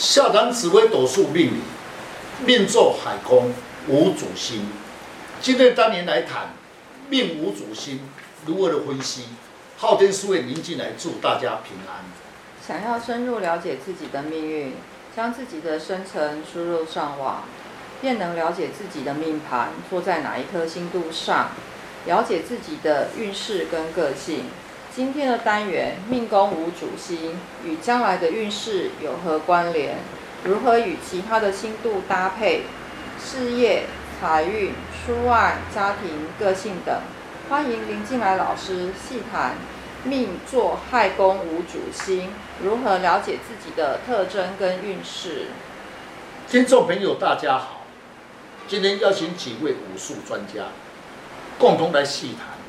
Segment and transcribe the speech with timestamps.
[0.00, 1.60] 下堂紫微斗数命理，
[2.46, 3.52] 命坐海宫
[3.86, 4.66] 无主星。
[5.42, 6.54] 今天当年来谈
[7.10, 8.00] 命无主星
[8.46, 9.24] 如何的分析？
[9.76, 12.02] 昊天书院宁进来祝大家平安。
[12.66, 14.72] 想要深入了解自己的命运，
[15.14, 17.44] 将自己的生辰输入上网，
[18.00, 21.50] 便能了解自己的命盘坐在哪一颗星度上，
[22.06, 24.44] 了解自己的运势跟个性。
[25.00, 29.96] 今天的单元命宫无主星与将来的运势有何关联？
[30.44, 32.64] 如何与其他的星度搭配？
[33.18, 33.84] 事业、
[34.20, 37.00] 财运、出外、家庭、个性等，
[37.48, 39.54] 欢迎林进来老师细谈
[40.04, 42.28] 命坐亥宫无主星，
[42.62, 45.46] 如何了解自己的特征跟运势？
[46.46, 47.86] 听众朋友，大家好，
[48.68, 50.64] 今天邀请几位武术专家，
[51.58, 52.59] 共同来细谈。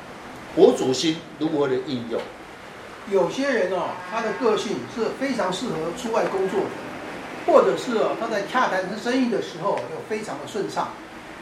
[0.56, 2.20] 无主心如何的应用？
[3.10, 6.66] 有些人哦，他的个性是非常适合出外工作的，
[7.46, 10.88] 或者是哦，他在洽谈生意的时候又非常的顺畅，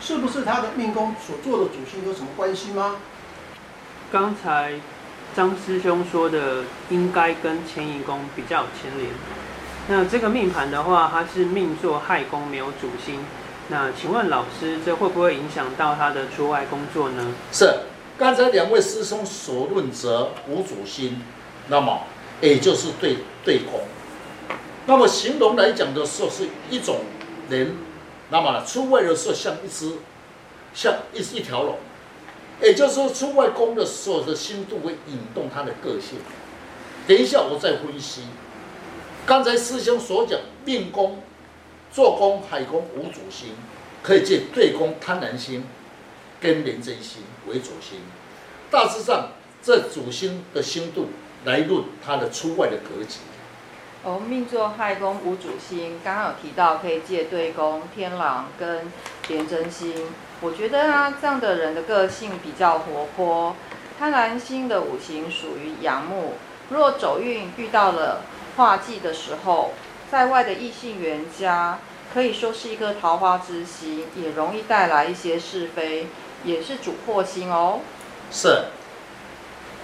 [0.01, 2.97] 是不是他的命宫所做的主星有什么关系吗？
[4.11, 4.73] 刚才
[5.37, 9.11] 张师兄说的应该跟迁移宫比较有牵连。
[9.89, 13.25] 那这个命盘的话，它是命座亥宫没有主星，
[13.69, 17.27] 那请问老师，这会不会影响到他的出外工作呢？
[17.53, 17.67] 是。
[18.21, 21.23] 刚才两位师兄所论则无主心，
[21.69, 22.03] 那么
[22.43, 23.81] 也就是对对空。
[24.85, 26.99] 那么形容来讲的时候，是一种
[27.49, 27.75] 人，
[28.29, 29.93] 那么出外的时候像一只，
[30.75, 31.79] 像一一条龙。
[32.61, 36.19] 也就是说，出外宫的时候的心度会引动他的个性。
[37.09, 38.25] 等一下我再分析。
[39.25, 41.23] 刚才师兄所讲命宫
[41.91, 43.55] 坐宫海宫无主心，
[44.03, 45.65] 可以借对宫贪婪心。
[46.41, 48.01] 跟廉贞星为主星，
[48.71, 49.29] 大致上
[49.63, 51.11] 这主星的星度
[51.45, 53.19] 来论它的出外的格局。
[54.03, 58.91] 哦，命座亥宫无主星，刚刚有提到可以借对宫天狼跟
[59.29, 60.07] 廉贞星。
[60.41, 63.55] 我觉得啊，这样的人的个性比较活泼。
[63.99, 66.33] 贪狼星的五行属于阳木，
[66.71, 68.23] 若走运遇到了
[68.57, 69.73] 化忌的时候，
[70.11, 71.79] 在外的异性缘家
[72.15, 76.07] 可以说是一颗桃花之星，也容易带来一些是非。
[76.45, 77.81] 也是主破星哦，
[78.33, 78.65] 是。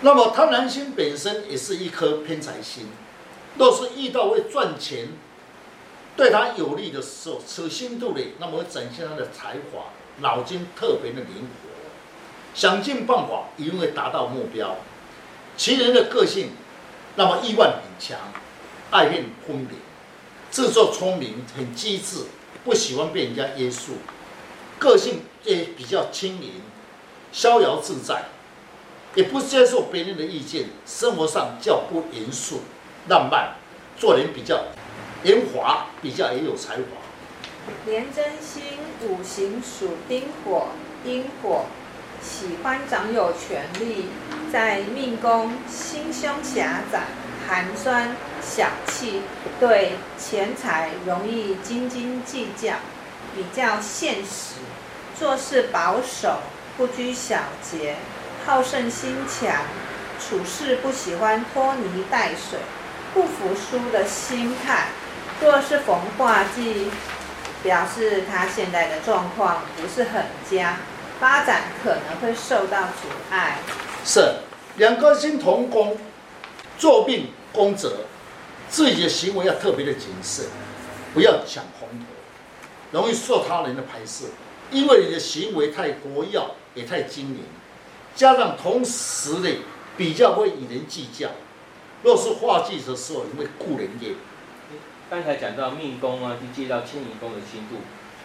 [0.03, 2.89] 那么贪狼星本身也是一颗偏财星，
[3.57, 5.09] 若是遇到会赚钱，
[6.17, 9.87] 对他有利的时候，此星度里，那么会展现他的才华，
[10.21, 11.69] 脑筋特别的灵活，
[12.55, 14.77] 想尽办法一定会达到目标。
[15.57, 16.51] 其人的个性，
[17.17, 18.19] 那么意外很强，
[18.91, 19.69] 爱恨分明，
[20.51, 22.25] 自作聪明，很机智，
[22.65, 23.93] 不喜欢被人家约束。
[24.79, 26.61] 个性也比较轻盈、
[27.33, 28.25] 逍遥自在，
[29.15, 32.61] 也不接受别人的意见，生活上较不严肃、
[33.09, 33.55] 浪漫，
[33.99, 34.65] 做人比较
[35.23, 36.83] 圆滑，比较也有才华。
[37.87, 38.63] 廉贞星
[39.09, 40.69] 五行属丁火，
[41.03, 41.65] 丁火
[42.23, 44.07] 喜欢掌有权力，
[44.53, 47.05] 在命宫心胸狭窄、
[47.49, 49.23] 寒酸、小气，
[49.59, 52.75] 对钱财容易斤斤计较。
[53.37, 54.55] 比较现实，
[55.19, 56.39] 做事保守，
[56.79, 57.97] 不拘小节，
[58.47, 59.65] 好胜心强，
[60.19, 62.59] 处事不喜欢拖泥带水，
[63.13, 64.87] 不服输的心态。
[65.43, 66.91] 若是逢化忌，
[67.63, 70.79] 表示他现在的状况不是很佳，
[71.21, 73.59] 发展可能会受到阻碍。
[74.03, 74.37] 是
[74.77, 75.99] 两颗星同宫，
[76.79, 78.07] 坐病宫者，
[78.71, 80.47] 自己的行为要特别的谨慎，
[81.13, 82.16] 不要抢红头。
[82.93, 84.27] 容易受他人的排斥，
[84.71, 86.41] 因为你的行为太活跃，
[86.75, 87.41] 也太精明，
[88.15, 89.49] 加上同时呢
[89.97, 91.31] 比较会与人计较。
[92.03, 94.15] 若是化忌的时候，你会顾人怨。
[95.11, 97.77] 刚才讲到命宫啊，就借到迁移宫的星度，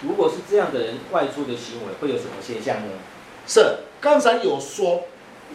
[0.02, 2.94] 如果是这样的人外出的行为，会有什么现象呢？
[3.48, 5.04] 是刚才有说，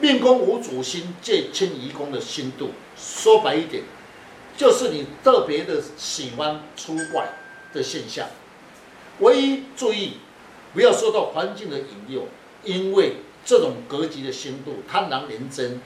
[0.00, 3.82] 命宫无主星借迁移宫的星度，说白一点，
[4.56, 7.28] 就是你特别的喜欢出外
[7.72, 8.26] 的现象。
[9.20, 10.18] 唯一注意，
[10.74, 12.28] 不要受到环境的引诱，
[12.64, 15.80] 因为这种格局的星度，贪狼廉贞，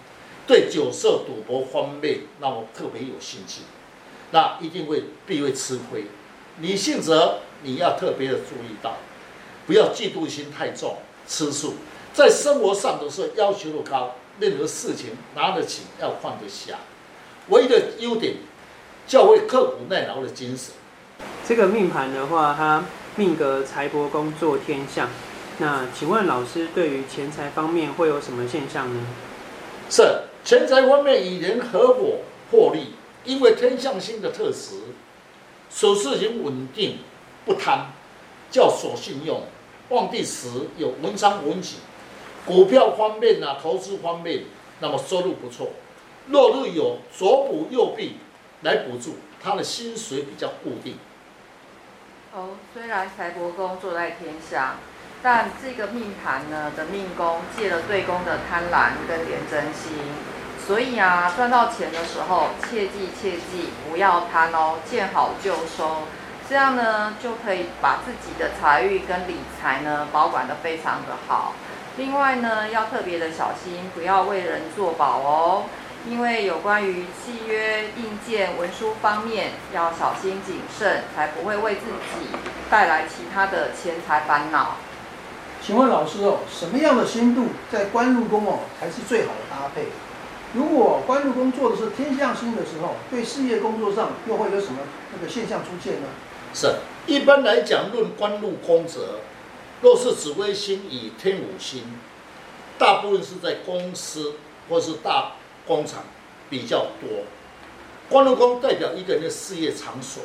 [0.47, 3.61] 对酒色赌博方面让我特别有兴趣，
[4.33, 6.07] 那一定会必会吃亏。
[6.59, 8.97] 女性则你要特别的注意到，
[9.67, 10.97] 不要嫉妒心太重，
[11.29, 11.75] 吃素，
[12.13, 16.79] 在生活上的时候要求的高，任何事情拿得起要放得下。
[17.49, 18.35] 唯一的优点，
[19.07, 20.75] 较为刻苦耐劳的精神。
[21.47, 22.85] 这个命盘的话，它。
[23.17, 25.09] 命格财帛宫坐天相，
[25.59, 29.05] 那请问老师对于钱财方面会有什么现象呢？
[29.91, 32.19] 是钱财方面与人合伙
[32.53, 34.77] 获利，因为天相星的特质，
[35.75, 36.99] 处事情稳定，
[37.45, 37.87] 不贪，
[38.49, 39.43] 叫守信用。
[39.89, 41.79] 旺地时有文昌文曲，
[42.47, 44.45] 股票方面啊，投资方面，
[44.79, 45.71] 那么收入不错。
[46.29, 48.15] 落入有左补右弼
[48.63, 50.95] 来补助，他的薪水比较固定。
[52.33, 54.77] 哦，虽然财帛宫坐在天相，
[55.21, 59.91] 但这个命盘呢的命宫借了对宫的贪婪跟廉贞心，
[60.65, 66.03] 所以啊，赚到钱的时候切记切记不要贪哦，见好就收，
[66.49, 71.55] 这样呢就可以把自己的财运跟理财呢保管得非常的好。
[71.97, 75.65] 另外呢，要特别的小心，不要为人作保哦。
[76.09, 82.27] 因为有关于契约、印鉴、文书方面，要小心谨慎，才不会为自己
[82.71, 84.77] 带来其他的钱财烦恼。
[85.63, 89.89] 请问老师哦，什么样的星度在官禄宫哦才是最好的搭配？
[90.55, 94.79] 如果官禄宫做的是天象星的时候，对事业工作上又会有什么
[95.13, 96.09] 那个现象出现呢？
[96.55, 96.77] 是，
[97.07, 99.21] 一般来讲，论官禄宫则，
[99.83, 101.85] 若是紫微星与天武星，
[102.79, 104.37] 大部分是在公司
[104.69, 105.33] 或是大。
[105.67, 106.03] 工厂
[106.49, 107.09] 比较多，
[108.09, 110.23] 官禄宫代表一个人的事业场所，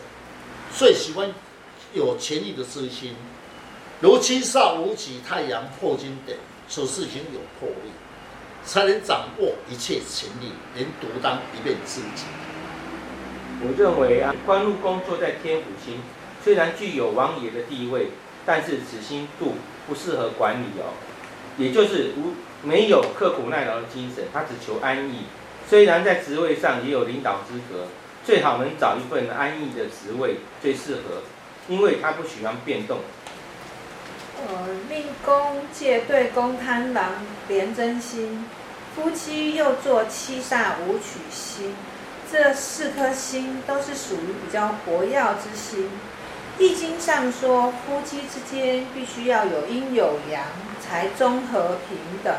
[0.76, 1.32] 最喜欢
[1.94, 3.16] 有权力的之心，
[4.02, 6.36] 如七煞武曲、太阳破军等，
[6.68, 7.92] 处事情有魄力，
[8.66, 12.26] 才能掌握一切权力，能独当一面之职。
[13.62, 16.02] 我认为啊，官禄宫坐在天府星，
[16.44, 18.10] 虽然具有王爷的地位，
[18.46, 19.54] 但是此星度
[19.88, 20.92] 不适合管理哦，
[21.58, 22.34] 也就是无。
[22.64, 25.26] 没有刻苦耐劳的精神，他只求安逸。
[25.70, 27.86] 虽然在职位上也有领导资格，
[28.26, 31.22] 最好能找一份安逸的职位最适合，
[31.68, 33.02] 因为他不喜欢变动。
[34.48, 37.12] 呃，命宫借对宫贪狼
[37.48, 38.46] 廉贞星，
[38.96, 41.76] 夫妻又坐七煞五曲星，
[42.32, 45.88] 这四颗星都是属于比较活跃之星。
[46.58, 50.42] 易经上说，夫妻之间必须要有阴有阳，
[50.82, 52.34] 才综合平等。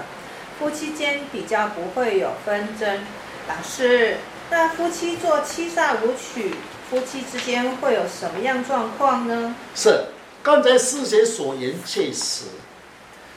[0.59, 3.01] 夫妻间比较不会有纷争。
[3.47, 4.17] 老师，
[4.49, 6.55] 那夫妻做七煞舞曲，
[6.89, 9.55] 夫妻之间会有什么样状况呢？
[9.75, 10.07] 是，
[10.43, 12.47] 刚才师姐所言确实，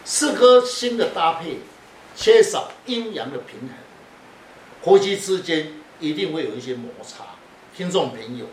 [0.05, 1.59] 四颗星的搭配
[2.15, 3.69] 缺少阴阳的平衡，
[4.81, 7.25] 夫妻之间一定会有一些摩擦。
[7.75, 8.45] 听众朋友，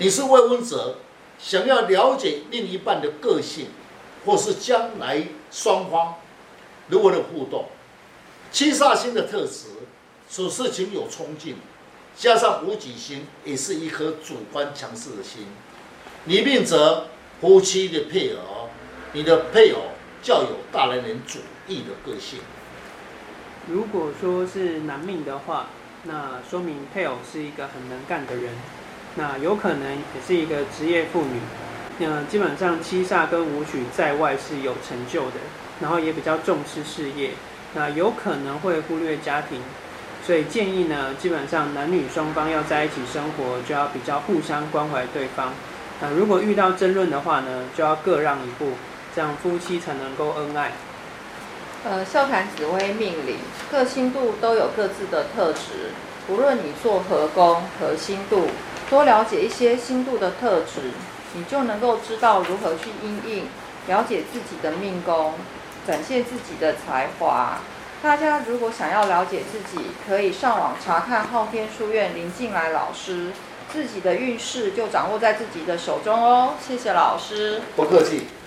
[0.00, 0.96] 你是未婚者，
[1.38, 3.66] 想要了解另一半的个性，
[4.24, 6.14] 或是将来双方。
[6.88, 7.66] 如何的互动？
[8.50, 9.66] 七煞星的特质，
[10.30, 11.56] 处事情有冲劲，
[12.16, 15.46] 加上武曲星也是一颗主观强势的心。
[16.24, 17.08] 你命则
[17.38, 18.70] 夫妻的配偶，
[19.12, 19.82] 你的配偶
[20.22, 22.38] 较有大男人主义的个性。
[23.68, 25.66] 如果说是男命的话，
[26.04, 28.54] 那说明配偶是一个很能干的人，
[29.16, 31.40] 那有可能也是一个职业妇女。
[31.98, 35.36] 那基本上七煞跟武曲在外是有成就的。
[35.80, 37.30] 然后也比较重视事业，
[37.72, 39.62] 那有可能会忽略家庭，
[40.22, 45.54] 所以建议呢，基本上男女双方要在一起生活，就要比较互相关怀对方。
[46.02, 48.72] 那如果遇到争论的话呢，就要各让一步，
[49.16, 50.72] 这样夫妻才能够恩爱。
[51.84, 53.36] 呃，笑谈紫微命理，
[53.70, 55.92] 各星度都有各自的特质，
[56.28, 58.48] 无论你做何宫何星度，
[58.90, 60.90] 多了解一些星度的特质，
[61.34, 63.46] 你就能够知道如何去因应，
[63.86, 65.34] 了解自己的命宫。
[65.86, 67.58] 展现自己的才华。
[68.02, 73.32] 大家如果想要了解自己，可以上网查看昊天书院林静来老师，
[73.72, 76.54] 自己的运势就掌握在自己的手中哦。
[76.60, 78.26] 谢谢老师，不客气。